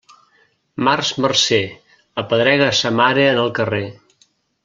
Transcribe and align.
Març 0.87 1.11
marcer, 1.25 1.59
apedrega 2.23 2.71
a 2.71 2.75
sa 2.81 2.93
mare 3.01 3.27
en 3.35 3.43
el 3.47 3.53
carrer. 3.61 3.85